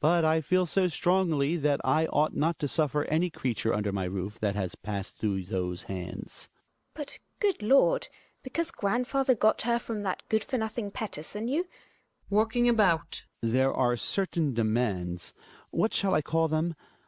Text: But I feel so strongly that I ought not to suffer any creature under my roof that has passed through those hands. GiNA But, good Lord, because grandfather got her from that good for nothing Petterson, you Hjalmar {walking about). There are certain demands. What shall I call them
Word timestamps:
But 0.00 0.24
I 0.24 0.40
feel 0.40 0.66
so 0.66 0.88
strongly 0.88 1.56
that 1.56 1.80
I 1.84 2.06
ought 2.06 2.34
not 2.34 2.58
to 2.58 2.66
suffer 2.66 3.04
any 3.04 3.30
creature 3.30 3.72
under 3.72 3.92
my 3.92 4.02
roof 4.02 4.40
that 4.40 4.56
has 4.56 4.74
passed 4.74 5.18
through 5.18 5.44
those 5.44 5.84
hands. 5.84 6.48
GiNA 6.48 6.90
But, 7.06 7.18
good 7.38 7.62
Lord, 7.62 8.08
because 8.42 8.72
grandfather 8.72 9.36
got 9.36 9.62
her 9.62 9.78
from 9.78 10.02
that 10.02 10.24
good 10.28 10.42
for 10.42 10.58
nothing 10.58 10.90
Petterson, 10.90 11.46
you 11.46 11.66
Hjalmar 12.30 12.30
{walking 12.30 12.68
about). 12.68 13.22
There 13.42 13.72
are 13.72 13.96
certain 13.96 14.54
demands. 14.54 15.34
What 15.70 15.94
shall 15.94 16.14
I 16.14 16.22
call 16.22 16.48
them 16.48 16.74